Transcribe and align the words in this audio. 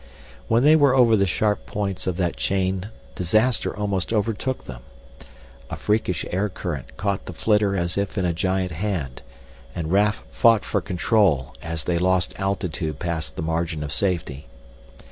When 0.47 0.63
they 0.63 0.75
were 0.75 0.95
over 0.95 1.15
the 1.15 1.27
sharp 1.27 1.67
points 1.67 2.07
of 2.07 2.17
that 2.17 2.35
chain 2.35 2.89
disaster 3.13 3.77
almost 3.77 4.11
overtook 4.11 4.63
them. 4.65 4.81
A 5.69 5.75
freakish 5.77 6.25
air 6.31 6.49
current 6.49 6.97
caught 6.97 7.25
the 7.27 7.33
flitter 7.33 7.75
as 7.75 7.99
if 7.99 8.17
in 8.17 8.25
a 8.25 8.33
giant 8.33 8.71
hand, 8.71 9.21
and 9.75 9.91
Raf 9.91 10.23
fought 10.31 10.65
for 10.65 10.81
control 10.81 11.53
as 11.61 11.83
they 11.83 11.99
lost 11.99 12.33
altitude 12.39 12.97
past 12.97 13.35
the 13.35 13.43
margin 13.43 13.83
of 13.83 13.93
safety. 13.93 14.47